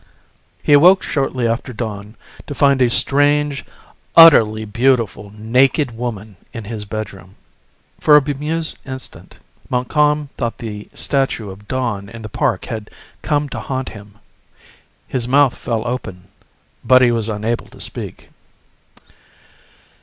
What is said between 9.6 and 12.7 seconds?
Montcalm thought the statue of Dawn in the park